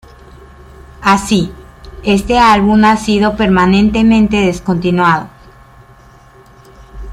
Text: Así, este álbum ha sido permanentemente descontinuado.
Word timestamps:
Así, 1.03 1.51
este 2.03 2.39
álbum 2.39 2.85
ha 2.85 2.97
sido 2.97 3.35
permanentemente 3.37 4.37
descontinuado. 4.37 5.29